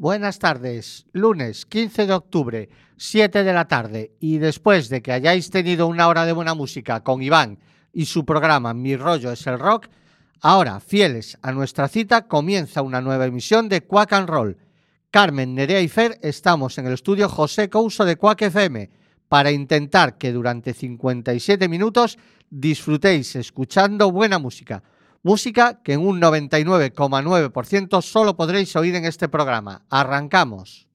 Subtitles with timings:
[0.00, 5.50] Buenas tardes, lunes 15 de octubre, 7 de la tarde, y después de que hayáis
[5.50, 7.58] tenido una hora de buena música con Iván
[7.92, 9.88] y su programa Mi rollo es el rock,
[10.40, 14.56] ahora, fieles a nuestra cita, comienza una nueva emisión de Quack and Roll.
[15.10, 18.88] Carmen, Nerea y Fer estamos en el estudio José Couso de Quack FM
[19.28, 22.16] para intentar que durante 57 minutos
[22.48, 24.82] disfrutéis escuchando buena música.
[25.22, 29.84] Música que en un 99,9% solo podréis oír en este programa.
[29.90, 30.89] Arrancamos.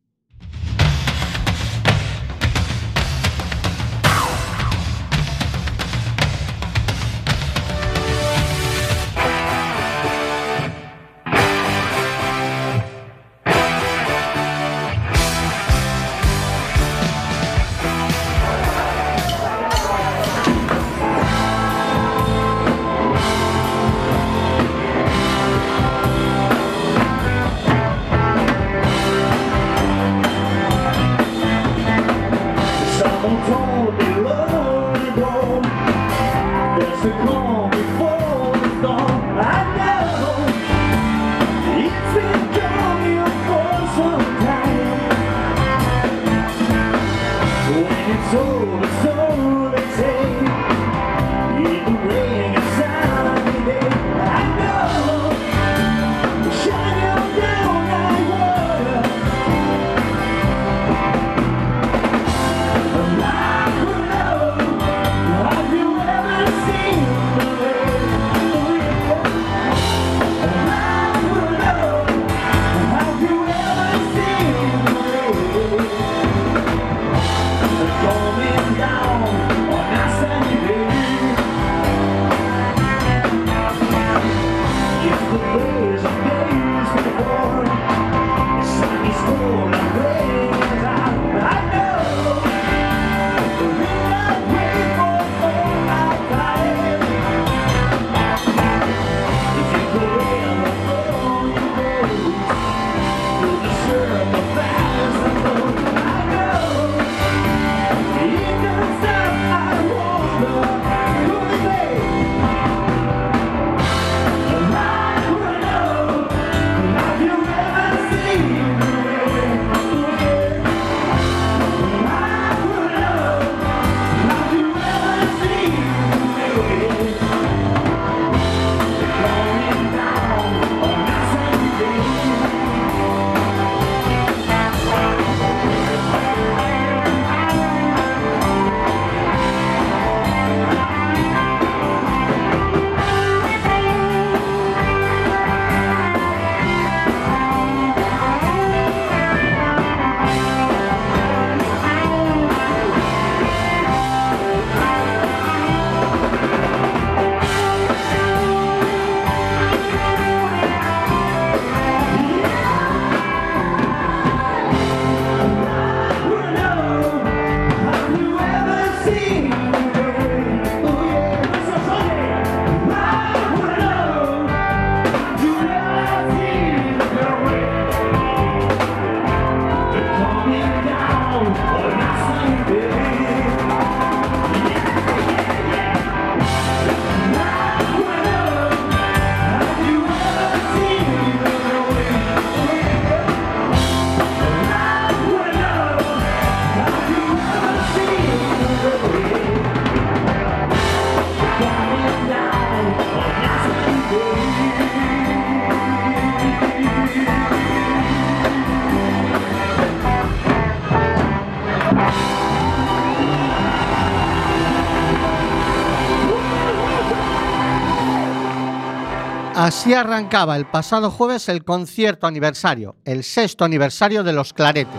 [219.65, 224.93] Así arrancaba el pasado jueves el concierto aniversario, el sexto aniversario de Los Claretes.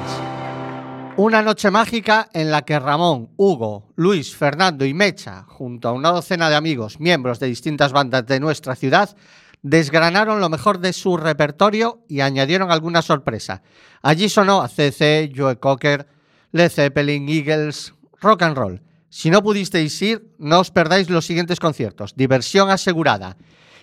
[1.17, 6.11] Una noche mágica en la que Ramón, Hugo, Luis, Fernando y Mecha, junto a una
[6.11, 9.17] docena de amigos, miembros de distintas bandas de nuestra ciudad,
[9.63, 13.63] desgranaron lo mejor de su repertorio y añadieron alguna sorpresa.
[14.03, 16.09] Allí sonó a CC, Joe Cocker,
[16.51, 18.83] Led Zeppelin, Eagles, rock and roll.
[19.11, 22.17] Si no pudisteis ir, no os perdáis los siguientes conciertos.
[22.17, 23.37] Diversión asegurada.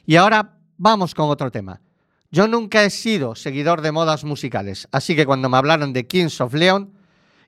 [0.06, 1.81] Y ahora Vamos con otro tema.
[2.31, 6.41] Yo nunca he sido seguidor de modas musicales, así que cuando me hablaron de Kings
[6.41, 6.91] of Leon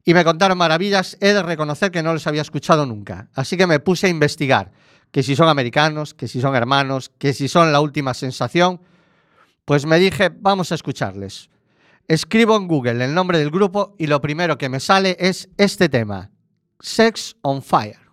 [0.03, 3.27] y me contaron maravillas, he de reconocer que no los había escuchado nunca.
[3.33, 4.71] Así que me puse a investigar
[5.11, 8.79] que si son americanos, que si son hermanos, que si son la última sensación,
[9.65, 11.49] pues me dije, vamos a escucharles.
[12.07, 15.89] Escribo en Google el nombre del grupo y lo primero que me sale es este
[15.89, 16.29] tema,
[16.79, 18.04] Sex on Fire.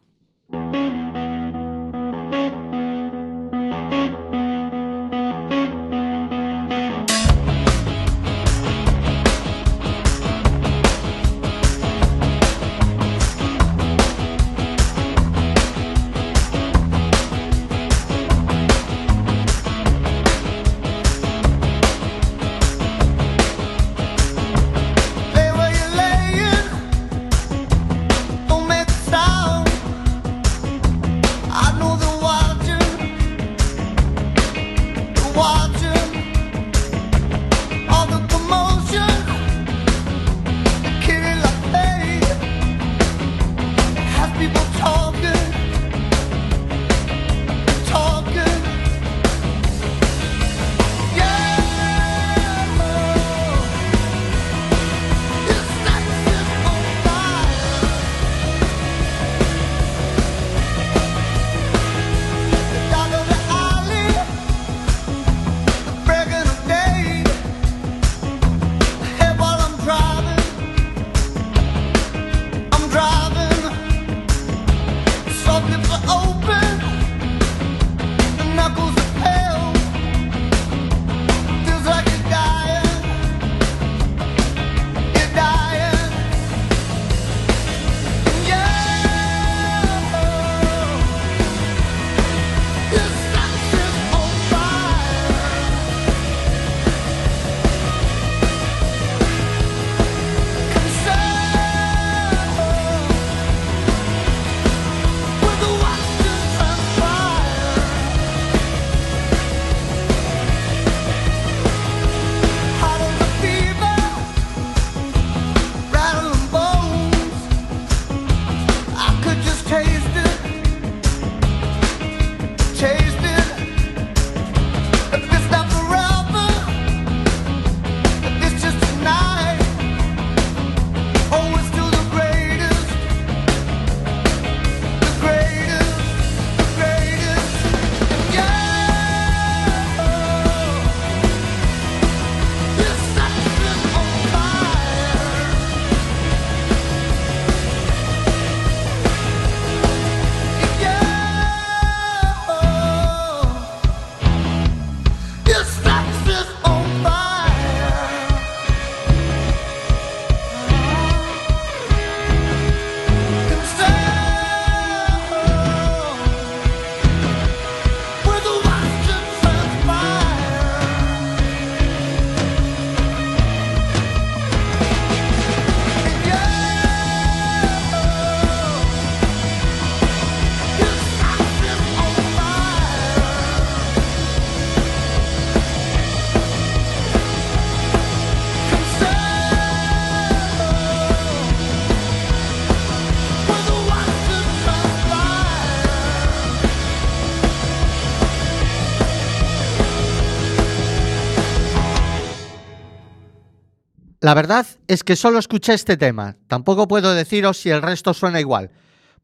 [204.23, 208.39] La verdad es que solo escuché este tema, tampoco puedo deciros si el resto suena
[208.39, 208.71] igual,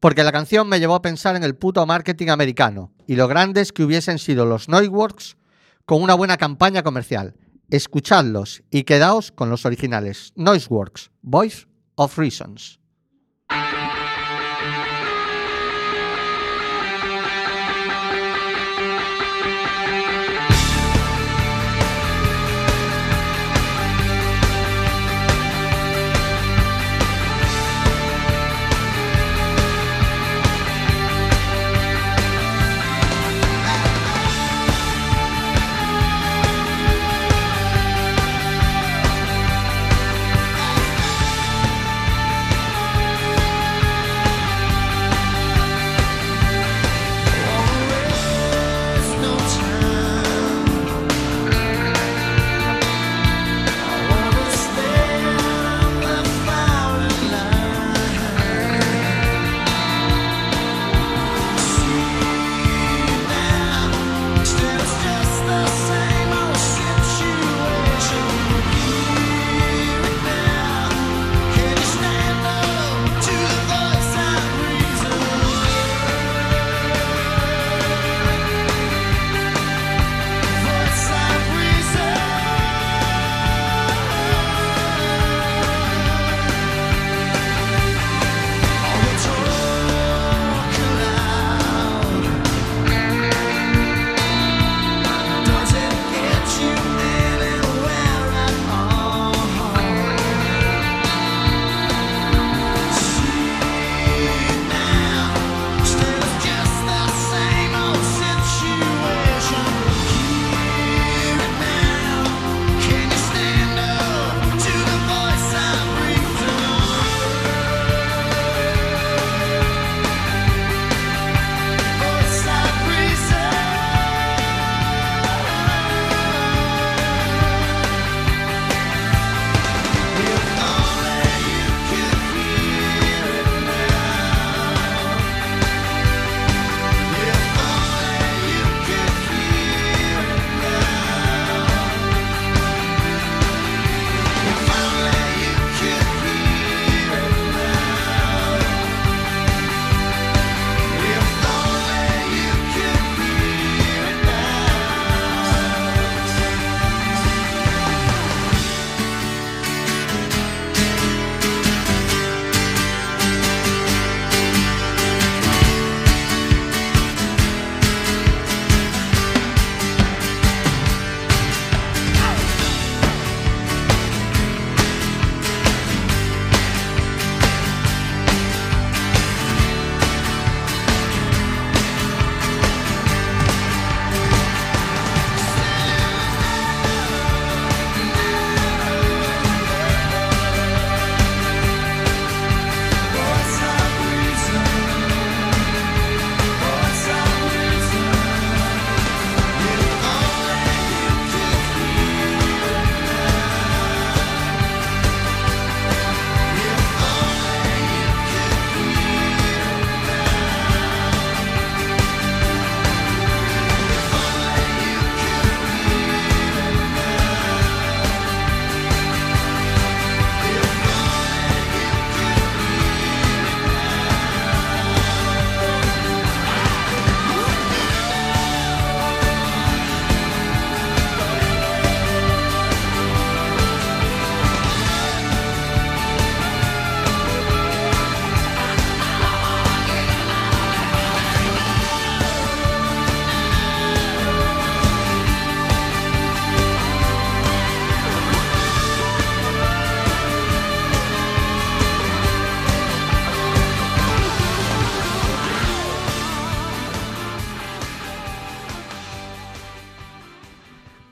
[0.01, 3.71] porque la canción me llevó a pensar en el puto marketing americano y lo grandes
[3.71, 5.37] que hubiesen sido los Noiworks
[5.85, 7.37] con una buena campaña comercial.
[7.69, 10.33] Escuchadlos y quedaos con los originales.
[10.35, 11.65] Noiseworks, Voice
[11.95, 12.78] of Reasons.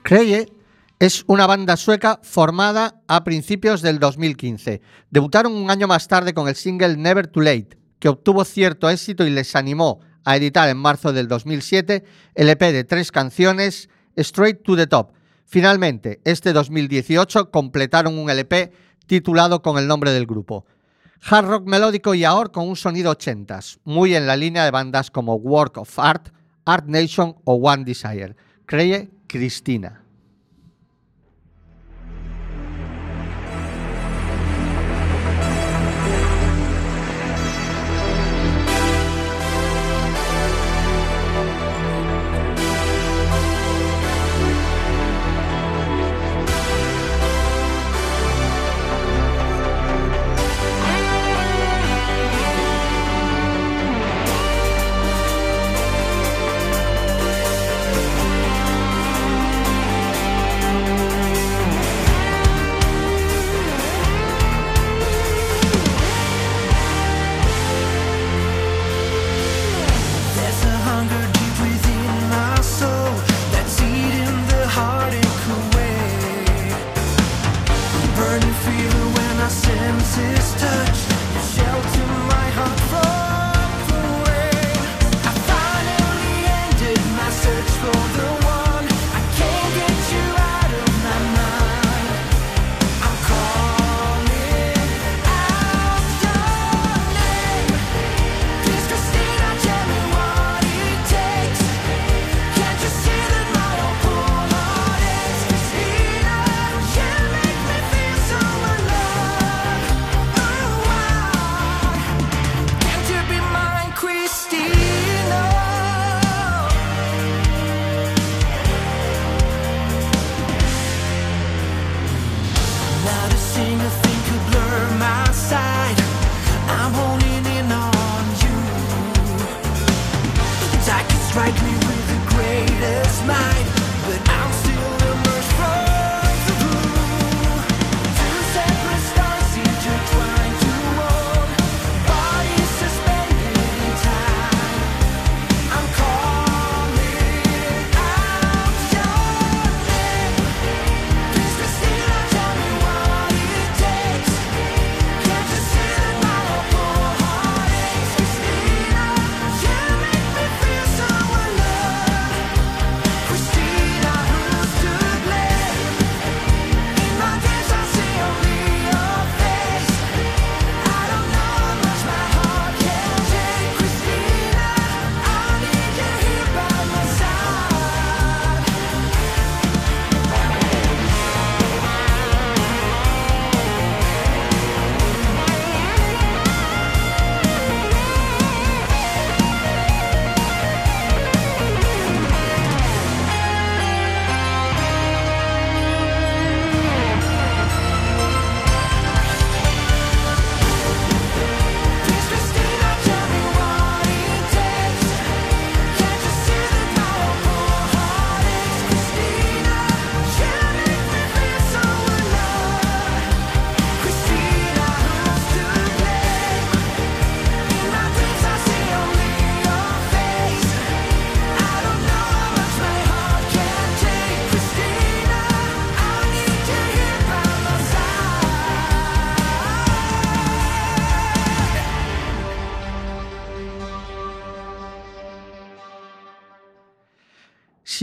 [0.07, 0.47] Creye
[0.99, 4.81] es una banda sueca formada a principios del 2015.
[5.11, 9.27] Debutaron un año más tarde con el single Never Too Late, que obtuvo cierto éxito
[9.27, 14.63] y les animó a editar en marzo del 2007 el EP de tres canciones Straight
[14.63, 15.11] to the Top.
[15.43, 18.71] Finalmente, este 2018 completaron un LP
[19.07, 20.65] titulado con el nombre del grupo.
[21.21, 25.11] Hard rock melódico y ahora con un sonido 80s, muy en la línea de bandas
[25.11, 26.29] como Work of Art,
[26.63, 28.37] Art Nation o One Desire.
[28.65, 30.06] Cree Cristina.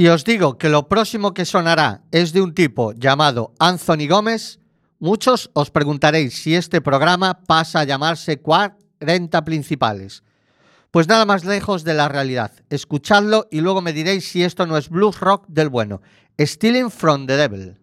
[0.05, 4.59] Si os digo que lo próximo que sonará es de un tipo llamado Anthony Gómez,
[4.99, 10.23] muchos os preguntaréis si este programa pasa a llamarse 40 principales.
[10.91, 12.53] Pues nada más lejos de la realidad.
[12.69, 16.03] Escuchadlo y luego me diréis si esto no es blues rock del bueno.
[16.39, 17.79] Stealing from the Devil.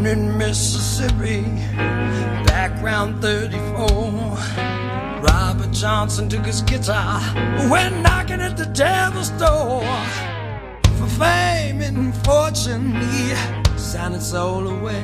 [0.00, 1.42] Down in Mississippi,
[2.46, 3.86] background 34.
[5.20, 7.20] Robert Johnson took his guitar,
[7.68, 9.84] went knocking at the devil's door.
[10.96, 13.34] For fame and fortune, he
[13.76, 15.02] signed his soul away.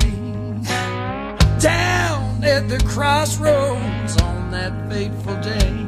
[1.59, 5.87] Down at the crossroads on that fateful day.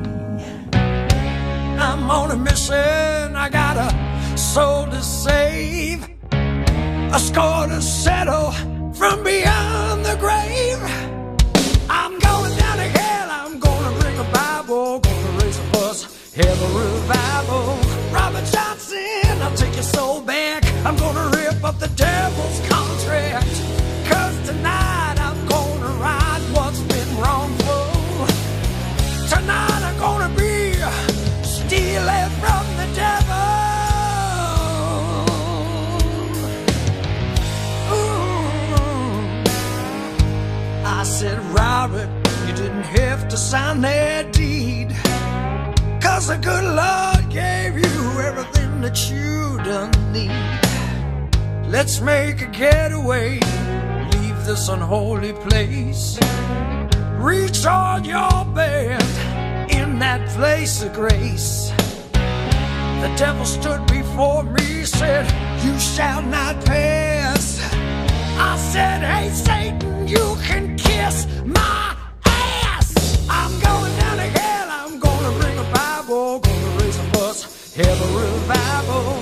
[1.80, 8.52] I'm on a mission, I got a soul to save, a score to settle
[8.98, 10.82] from beyond the grave.
[11.88, 16.60] I'm going down to hell, I'm gonna bring a Bible, gonna raise a fuss, have
[16.62, 17.78] a revival.
[18.12, 21.30] Robert Johnson, I'll take your soul back, I'm gonna
[43.48, 44.88] sign that deed.
[46.02, 51.70] Cause the good Lord gave you everything that you done need.
[51.72, 53.40] Let's make a getaway,
[54.12, 56.18] leave this unholy place.
[57.16, 59.00] Reach on your bed
[59.70, 61.72] in that place of grace.
[62.12, 65.24] The devil stood before me, said,
[65.64, 67.62] You shall not pass.
[67.72, 71.26] I said, Hey, Satan, you can kiss
[78.48, 79.17] Bible,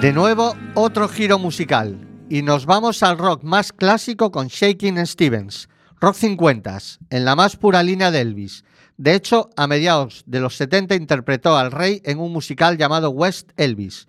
[0.00, 1.98] De nuevo, otro giro musical.
[2.30, 5.68] Y nos vamos al rock más clásico con Shaking Stevens.
[6.00, 6.78] Rock 50,
[7.10, 8.62] en la más pura línea de Elvis.
[8.96, 13.50] De hecho, a mediados de los 70 interpretó al rey en un musical llamado West
[13.56, 14.06] Elvis.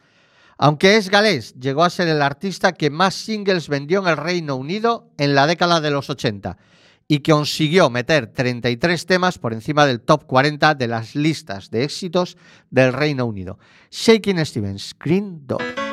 [0.60, 4.58] Aunque es galés, llegó a ser el artista que más singles vendió en el Reino
[4.58, 6.56] Unido en la década de los 80
[7.12, 11.84] y que consiguió meter 33 temas por encima del top 40 de las listas de
[11.84, 12.38] éxitos
[12.69, 13.58] del Reino Unido.
[13.89, 15.88] Shaking Stevens, Green Door.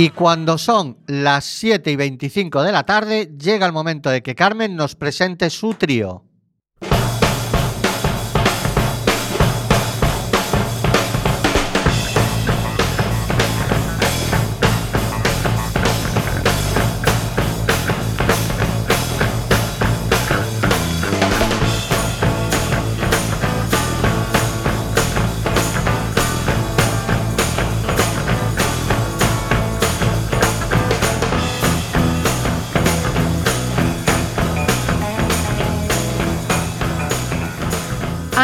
[0.00, 4.36] Y cuando son las 7 y 25 de la tarde, llega el momento de que
[4.36, 6.22] Carmen nos presente su trío.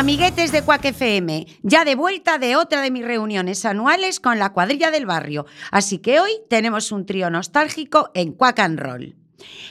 [0.09, 4.53] Amiguetes de Cuac FM, ya de vuelta de otra de mis reuniones anuales con la
[4.53, 5.47] cuadrilla del barrio.
[5.71, 9.17] Así que hoy tenemos un trío nostálgico en Quack and Roll.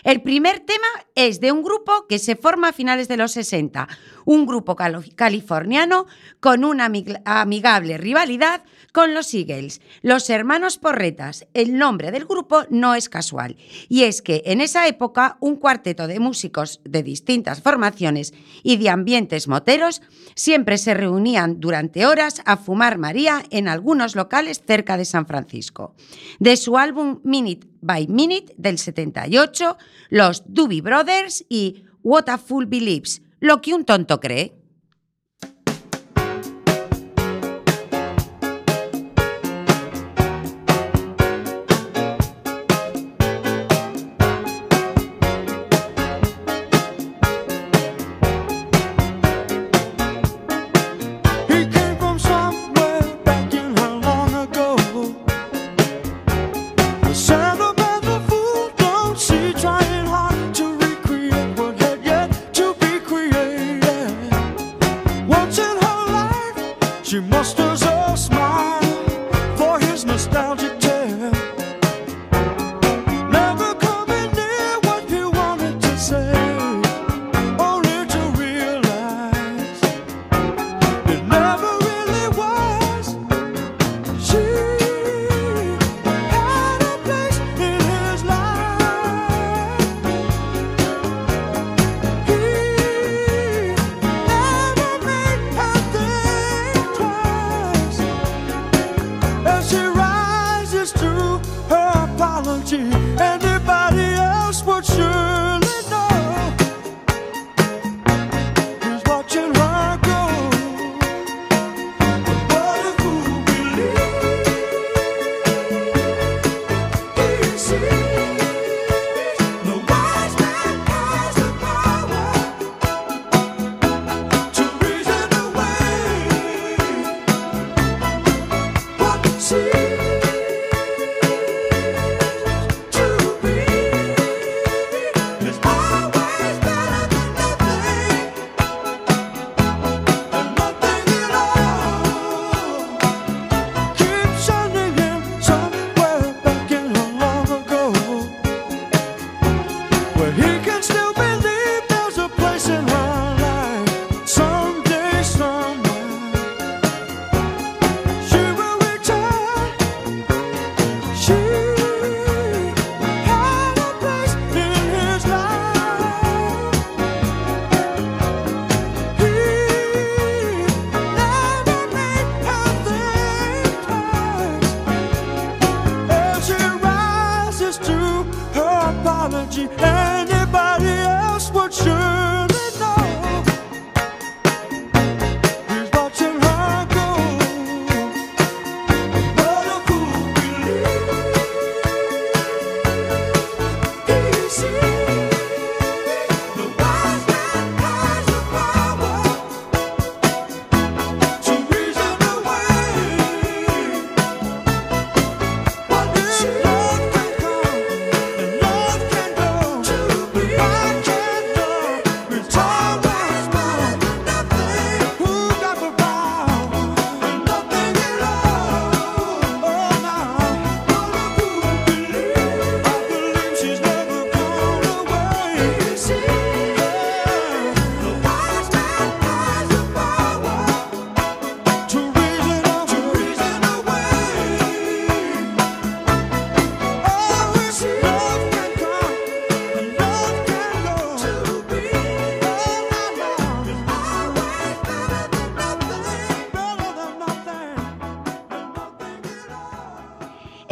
[0.04, 3.88] El primer tema es de un grupo que se forma a finales de los 60,
[4.26, 6.08] un grupo californiano
[6.39, 11.47] con una amig- amigable rivalidad con los Eagles, los hermanos Porretas.
[11.53, 13.58] El nombre del grupo no es casual,
[13.89, 18.89] y es que en esa época un cuarteto de músicos de distintas formaciones y de
[18.89, 20.01] ambientes moteros
[20.36, 25.95] siempre se reunían durante horas a fumar María en algunos locales cerca de San Francisco.
[26.39, 29.77] De su álbum Minute by Minute del 78,
[30.10, 34.53] los Doobie Brothers y What a Fool Believes, lo que un tonto cree.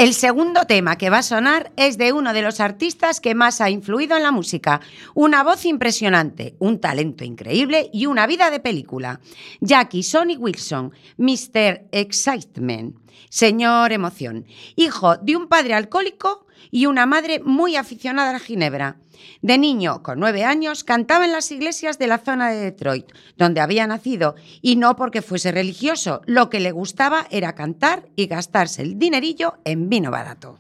[0.02, 3.62] El segundo tema que va a sonar es de uno de los artistas que más
[3.62, 4.82] ha influido en la música.
[5.14, 9.22] Una voz impresionante, un talento increíble y una vida de película.
[9.60, 11.84] Jackie Sonny Wilson, Mr.
[11.92, 12.96] Excitement,
[13.30, 18.98] señor emoción, hijo de un padre alcohólico y una madre muy aficionada a la ginebra.
[19.42, 23.06] De niño, con nueve años, cantaba en las iglesias de la zona de Detroit,
[23.38, 28.28] donde había nacido, y no porque fuese religioso, lo que le gustaba era cantar y
[28.28, 30.60] gastarse el dinerillo en vino barato.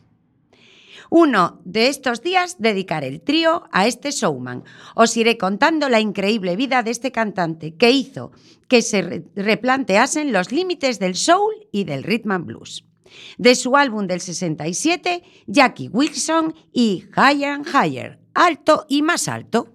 [1.09, 4.63] Uno de estos días dedicaré el trío a este showman.
[4.95, 8.31] Os iré contando la increíble vida de este cantante que hizo
[8.69, 12.85] que se re- replanteasen los límites del soul y del rhythm and blues.
[13.37, 19.73] De su álbum del 67, Jackie Wilson y Higher and Higher, alto y más alto.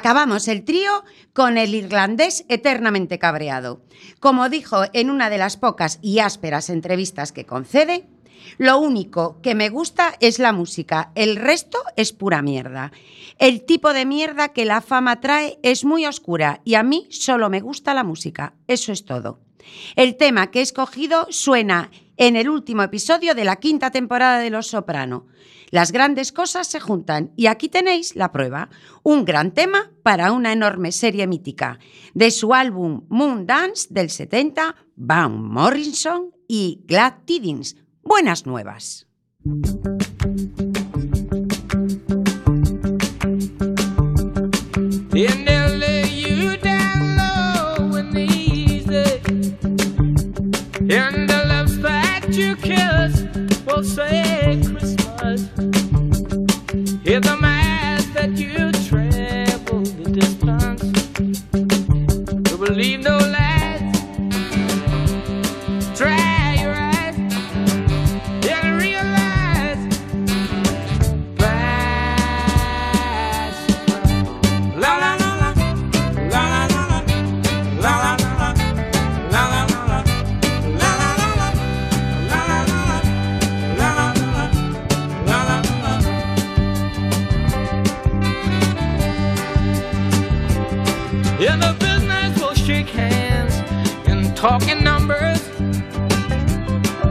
[0.00, 3.82] Acabamos el trío con el irlandés eternamente cabreado.
[4.18, 8.08] Como dijo en una de las pocas y ásperas entrevistas que concede,
[8.56, 12.92] lo único que me gusta es la música, el resto es pura mierda.
[13.38, 17.50] El tipo de mierda que la fama trae es muy oscura y a mí solo
[17.50, 19.40] me gusta la música, eso es todo.
[19.96, 24.48] El tema que he escogido suena en el último episodio de la quinta temporada de
[24.48, 25.26] Los Soprano.
[25.70, 28.70] Las grandes cosas se juntan y aquí tenéis la prueba.
[29.02, 31.78] Un gran tema para una enorme serie mítica.
[32.14, 37.76] De su álbum Moon Dance del 70, Van Morrison y Glad Tidings.
[38.02, 39.06] Buenas nuevas.
[55.36, 55.40] blood.
[57.04, 60.82] Hear the mass that you travel the distance
[62.50, 63.19] to believe no.
[92.66, 93.60] Mass
[94.06, 95.46] that you talking numbers.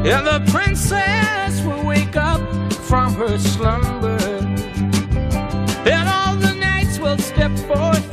[0.05, 2.41] And the princess will wake up
[2.73, 4.17] from her slumber.
[5.85, 8.11] And all the knights will step forth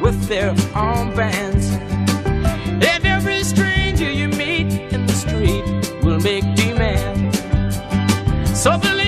[0.00, 1.70] with their own bands.
[2.84, 5.64] And every stranger you meet in the street
[6.04, 7.38] will make demands.
[8.58, 9.05] So believe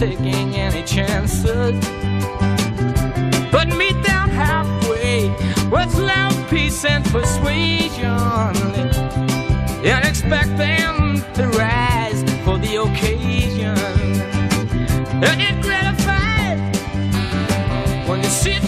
[0.00, 1.78] taking any chances.
[3.52, 5.28] But meet them halfway
[5.68, 8.08] with love, peace, and persuasion.
[9.84, 13.76] And expect them to rise for the occasion.
[15.22, 16.58] And get gratified
[18.08, 18.62] when you see it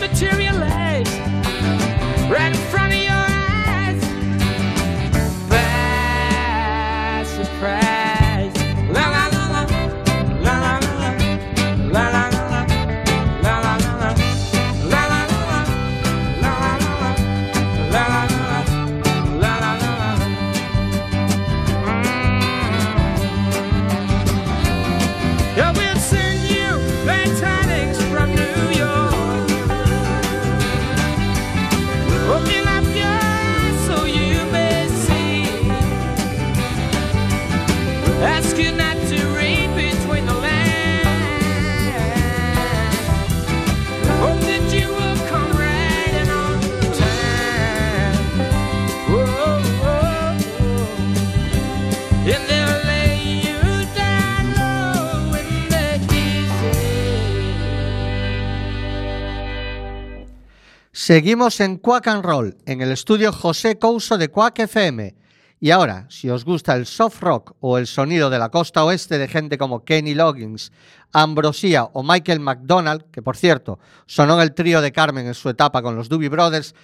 [61.12, 65.14] Seguimos en Quack and Roll, en el estudio José Couso de Quack FM.
[65.60, 69.18] Y ahora, si os gusta el soft rock o el sonido de la costa oeste
[69.18, 70.72] de gente como Kenny Loggins,
[71.12, 75.50] Ambrosia o Michael McDonald, que por cierto sonó en el trío de Carmen en su
[75.50, 76.74] etapa con los Doobie Brothers,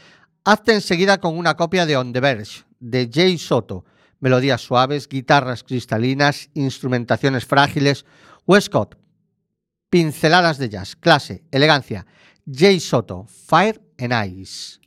[0.44, 3.86] hazte enseguida con una copia de On the Verge, de Jay Soto.
[4.20, 8.04] Melodías suaves, guitarras cristalinas, instrumentaciones frágiles.
[8.46, 8.98] Westcott,
[9.88, 12.04] pinceladas de jazz, clase, elegancia.
[12.46, 14.78] Jay Soto, Fire and Ice.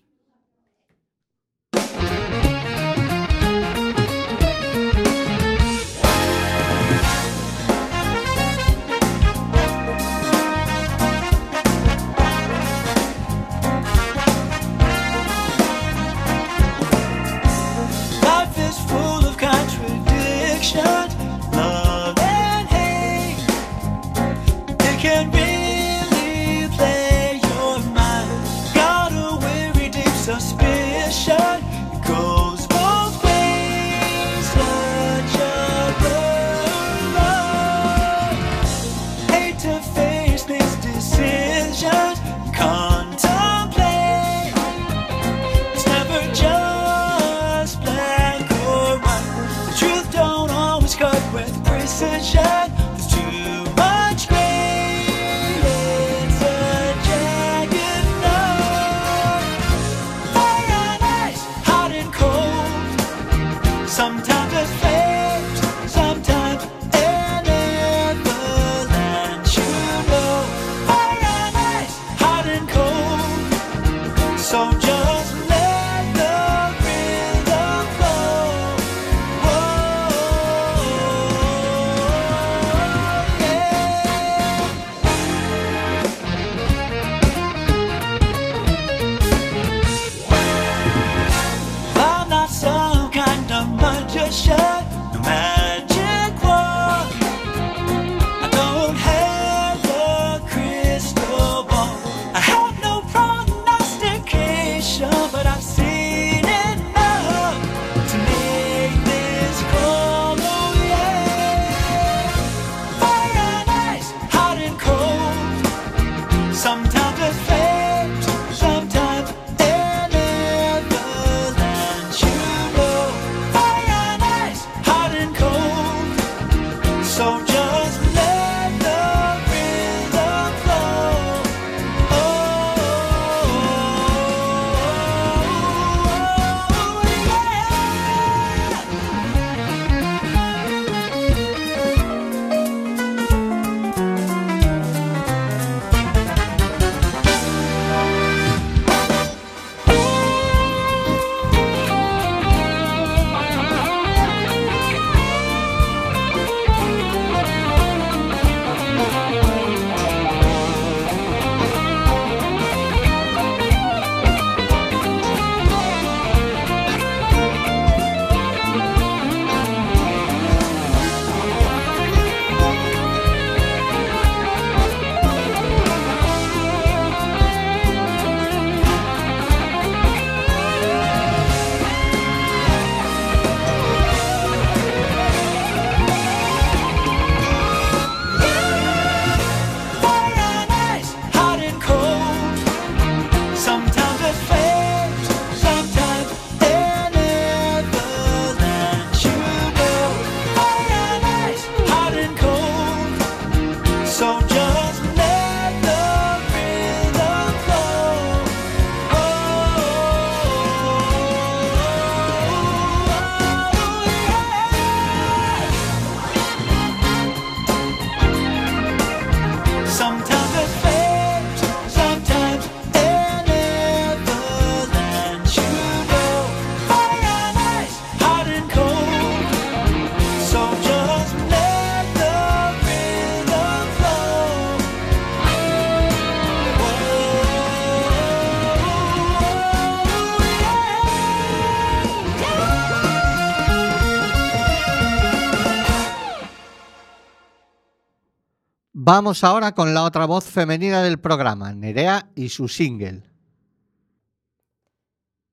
[249.13, 253.23] Vamos ahora con la otra voz femenina del programa, Nerea y su single.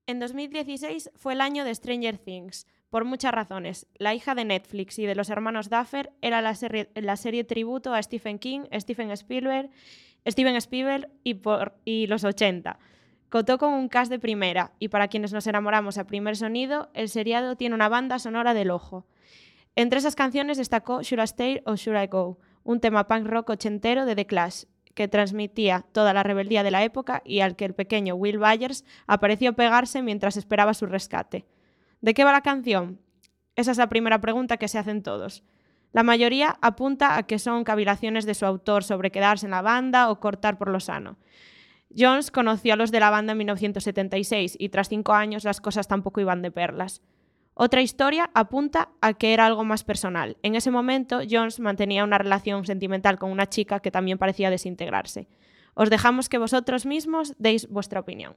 [0.06, 3.88] En 2016 fue el año de Stranger Things, por muchas razones.
[3.96, 6.54] La hija de Netflix y de los hermanos Duffer era la
[7.16, 9.70] serie, tributo a Stephen King, Stephen Spielberg,
[10.24, 12.78] Steven Spielberg y, por, y los 80.
[13.28, 17.08] Contó con un cast de primera y para quienes nos enamoramos a primer sonido, el
[17.08, 19.04] seriado tiene una banda sonora del ojo.
[19.74, 22.38] Entre esas canciones destacó Should I Stay or Should I Go,
[22.68, 24.64] un tema punk rock ochentero de The Clash,
[24.94, 28.84] que transmitía toda la rebeldía de la época y al que el pequeño Will Byers
[29.06, 31.46] apareció pegarse mientras esperaba su rescate.
[32.02, 33.00] ¿De qué va la canción?
[33.56, 35.44] Esa es la primera pregunta que se hacen todos.
[35.94, 40.10] La mayoría apunta a que son cavilaciones de su autor sobre quedarse en la banda
[40.10, 41.16] o cortar por lo sano.
[41.96, 45.88] Jones conoció a los de la banda en 1976 y tras cinco años las cosas
[45.88, 47.00] tampoco iban de perlas.
[47.60, 50.36] Otra historia apunta a que era algo más personal.
[50.44, 55.26] En ese momento, Jones mantenía una relación sentimental con una chica que también parecía desintegrarse.
[55.74, 58.36] Os dejamos que vosotros mismos deis vuestra opinión.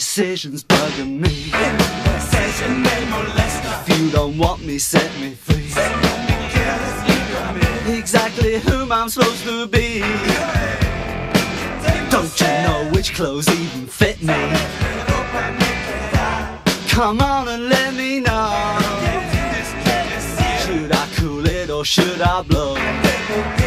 [0.00, 1.52] This indecision's bugging me.
[3.86, 5.66] If you don't want me, set me free.
[7.98, 10.00] Exactly whom I'm supposed to be.
[12.10, 14.40] Don't you know which clothes even fit me?
[16.88, 18.78] Come on and let me know.
[20.64, 23.59] Should I cool it or should I blow?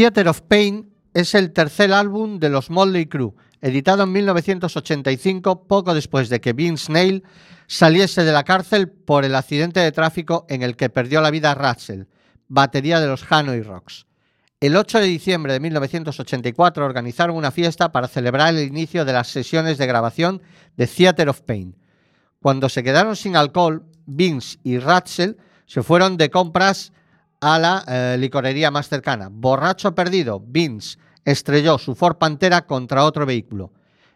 [0.00, 5.92] Theater of Pain es el tercer álbum de los Motley Crue, editado en 1985, poco
[5.92, 7.22] después de que Vince Neil
[7.66, 11.54] saliese de la cárcel por el accidente de tráfico en el que perdió la vida
[11.54, 12.08] Ratzel,
[12.48, 14.06] batería de los Hanoi Rocks.
[14.58, 19.28] El 8 de diciembre de 1984 organizaron una fiesta para celebrar el inicio de las
[19.28, 20.40] sesiones de grabación
[20.78, 21.76] de Theater of Pain.
[22.40, 25.36] Cuando se quedaron sin alcohol, Vince y Ratzel
[25.66, 26.94] se fueron de compras
[27.40, 29.28] a la eh, licorería más cercana.
[29.30, 33.72] Borracho perdido, Vince estrelló su Ford Pantera contra otro vehículo.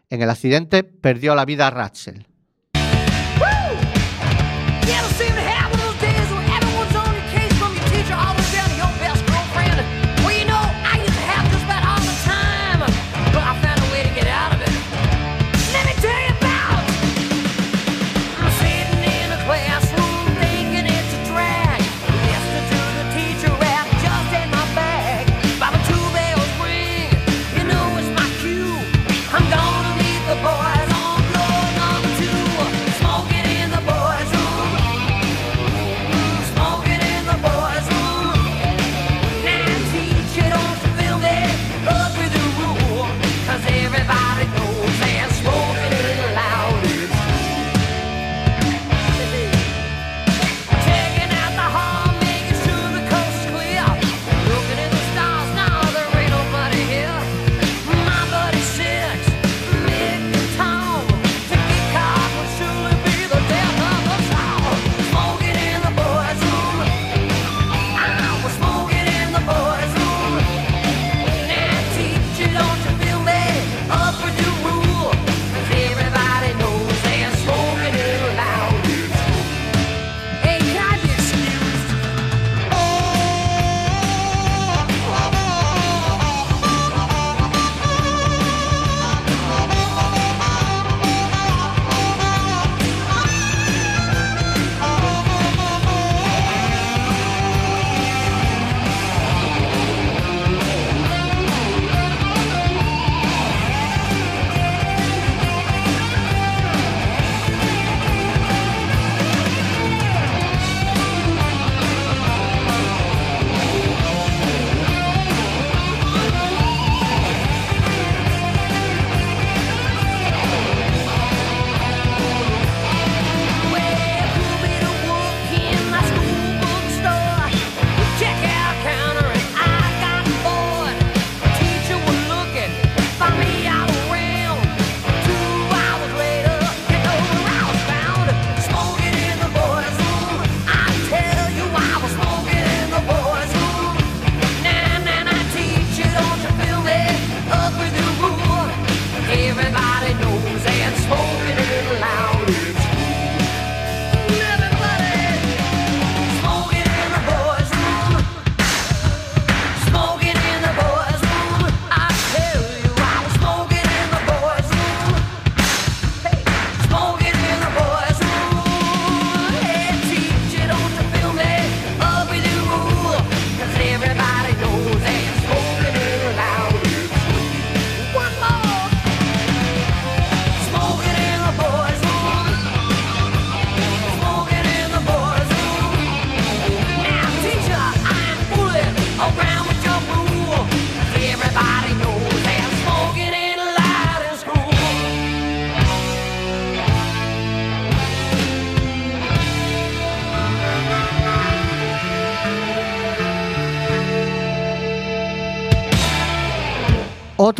[0.09, 2.27] En el accidente perdió la vida Ratzel.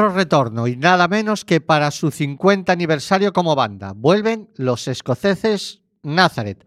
[0.10, 3.93] Retorno y nada menos que para su 50 aniversario como banda.
[3.95, 6.66] Vuelven los escoceses Nazareth.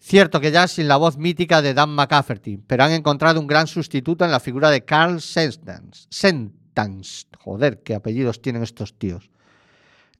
[0.00, 3.66] Cierto que ya sin la voz mítica de Dan McCafferty, pero han encontrado un gran
[3.66, 5.20] sustituto en la figura de Carl.
[5.20, 6.06] Sentance.
[7.38, 9.30] Joder, qué apellidos tienen estos tíos.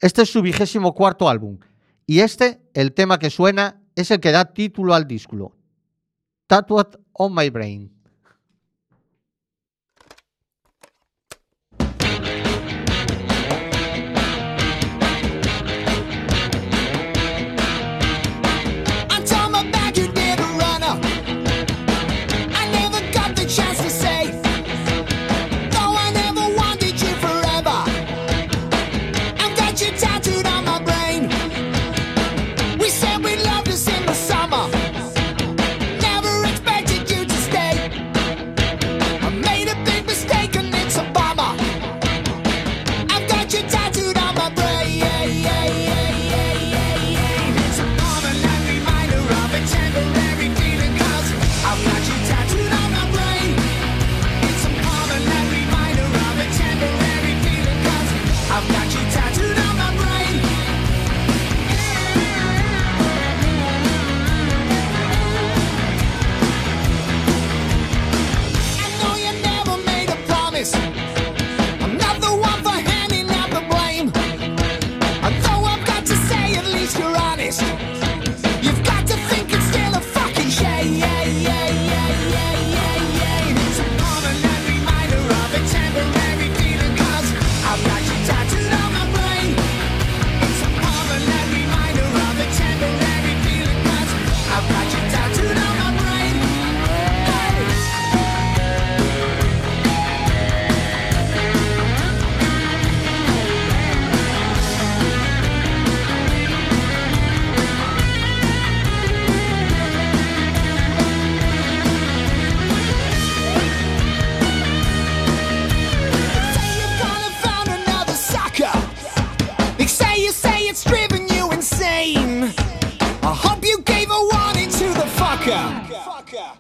[0.00, 1.58] Este es su vigésimo cuarto álbum.
[2.06, 5.56] Y este, el tema que suena, es el que da título al disco.
[6.46, 7.92] Tattooed on My Brain.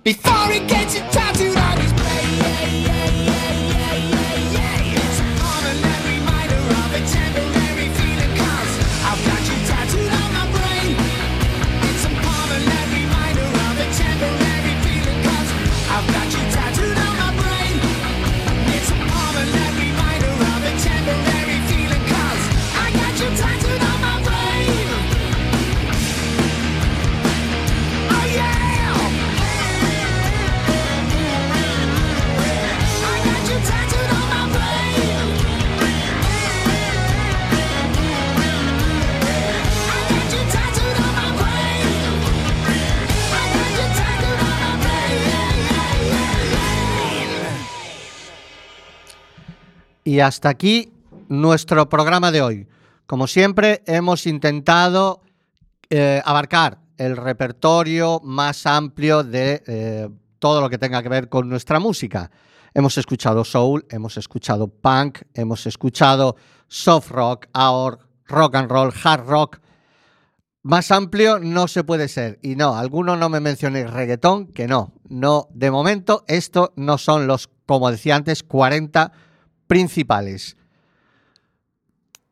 [0.08, 1.17] Before he gets you
[50.08, 50.90] Y hasta aquí
[51.28, 52.66] nuestro programa de hoy.
[53.04, 55.20] Como siempre, hemos intentado
[55.90, 61.50] eh, abarcar el repertorio más amplio de eh, todo lo que tenga que ver con
[61.50, 62.30] nuestra música.
[62.72, 66.36] Hemos escuchado soul, hemos escuchado punk, hemos escuchado
[66.68, 67.98] soft rock, ahora
[68.28, 69.58] rock and roll, hard rock.
[70.62, 72.38] Más amplio no se puede ser.
[72.40, 74.94] Y no, alguno no me mencione reggaetón, que no.
[75.10, 79.12] No, de momento, esto no son los, como decía antes, 40
[79.68, 80.56] principales.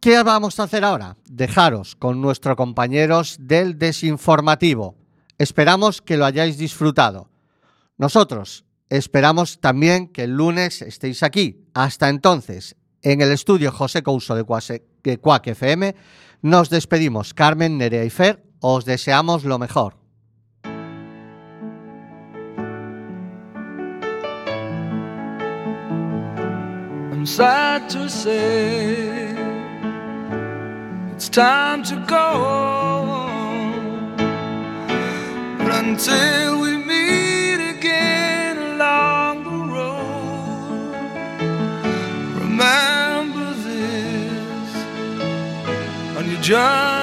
[0.01, 1.17] ¿Qué vamos a hacer ahora?
[1.29, 4.97] Dejaros con nuestros compañeros del desinformativo.
[5.39, 7.31] Esperamos que lo hayáis disfrutado.
[7.99, 11.65] Nosotros esperamos también que el lunes estéis aquí.
[11.75, 15.95] Hasta entonces, en el estudio José Couso de Cuac FM,
[16.43, 17.35] nos despedimos.
[17.35, 20.06] Carmen, Nerea y Fer, os deseamos lo mejor.
[27.27, 29.35] Sad to say
[31.13, 32.29] it's time to go.
[35.59, 40.95] But until we meet again along the road,
[42.41, 44.71] remember this
[46.17, 46.96] on your journey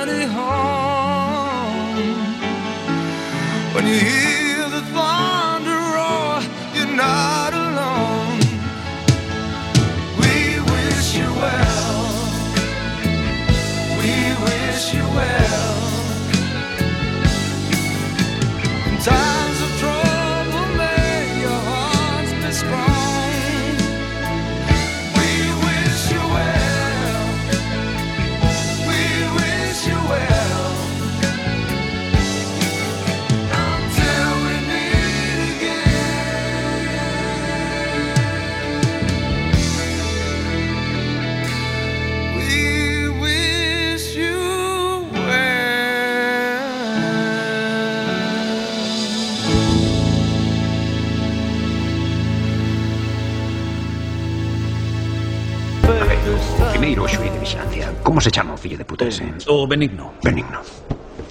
[58.04, 59.24] Como se o fillo de puta ese?
[59.47, 60.12] O benigno.
[60.22, 60.60] Benigno.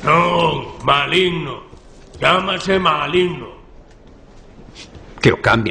[0.03, 1.63] Non, maligno.
[2.19, 3.55] Chámase maligno.
[5.23, 5.71] Que o cambien